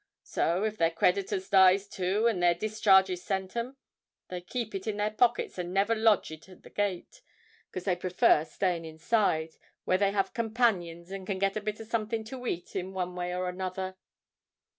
[0.23, 3.77] So, if their creditors dies too and their discharge is sent 'em,
[4.29, 8.43] they keep it in their pockets and never lodge it at the gate—'cos they prefer
[8.43, 12.75] staying inside, where they have companions and can get a bit of something to eat
[12.75, 13.95] in one way or another."